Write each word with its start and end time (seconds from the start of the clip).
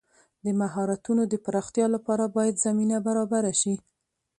د 0.45 0.47
مهارتونو 0.61 1.23
د 1.27 1.33
پراختیا 1.45 1.85
لپاره 1.95 2.23
باید 2.35 2.61
زمینه 2.65 2.97
برابره 3.07 3.53
شي. 3.61 3.75